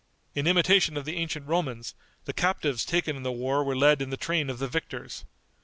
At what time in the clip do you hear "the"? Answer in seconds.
1.05-1.17, 2.25-2.33, 3.21-3.31, 4.09-4.17, 4.57-4.67